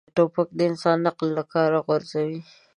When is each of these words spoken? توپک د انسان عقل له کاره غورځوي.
توپک 0.15 0.47
د 0.57 0.59
انسان 0.69 0.97
عقل 1.09 1.27
له 1.37 1.43
کاره 1.53 1.79
غورځوي. 1.85 2.39